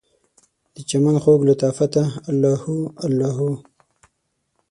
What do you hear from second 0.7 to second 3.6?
دچمن خوږ لطافته، الله هو الله هو